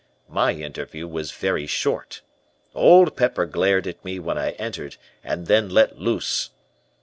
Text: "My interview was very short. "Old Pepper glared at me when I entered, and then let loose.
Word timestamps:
"My 0.29 0.53
interview 0.53 1.07
was 1.07 1.29
very 1.29 1.67
short. 1.67 2.21
"Old 2.73 3.15
Pepper 3.15 3.45
glared 3.45 3.85
at 3.85 4.03
me 4.03 4.17
when 4.17 4.35
I 4.35 4.53
entered, 4.53 4.95
and 5.23 5.45
then 5.45 5.69
let 5.69 5.99
loose. 5.99 6.49